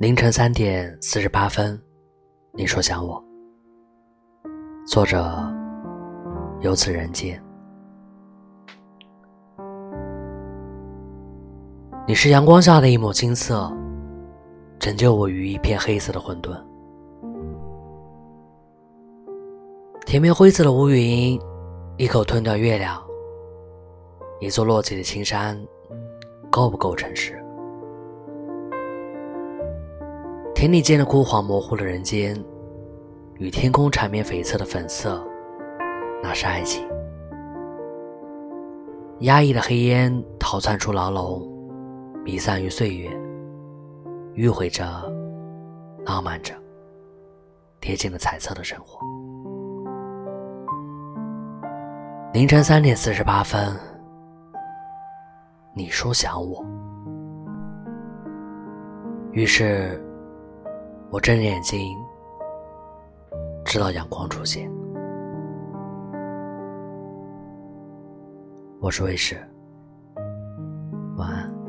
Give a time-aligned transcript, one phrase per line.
[0.00, 1.78] 凌晨三点四十八分，
[2.54, 3.22] 你说想我。
[4.86, 5.30] 作者：
[6.60, 7.38] 有此人间。
[12.08, 13.70] 你是阳光下的一抹金色，
[14.78, 16.58] 拯救我于一片黑色的混沌。
[20.06, 21.38] 天边灰色的乌云，
[21.98, 22.98] 一口吞掉月亮。
[24.40, 25.62] 一座落寂的青山，
[26.50, 27.38] 够不够城市？
[30.60, 32.36] 田里间的枯黄模糊了人间，
[33.38, 35.26] 与天空缠绵悱恻的粉色，
[36.22, 36.86] 那是爱情。
[39.20, 41.48] 压抑的黑烟逃窜出牢笼，
[42.26, 43.08] 弥散于岁月，
[44.34, 44.84] 迂回着，
[46.04, 46.52] 浪漫着，
[47.80, 49.00] 贴近了彩色的生活。
[52.34, 53.74] 凌晨三点四十八分，
[55.74, 56.62] 你说想我，
[59.32, 59.98] 于是。
[61.12, 61.98] 我睁着眼睛，
[63.64, 64.70] 直到阳光出现。
[68.78, 69.36] 我是卫士，
[71.16, 71.59] 晚安。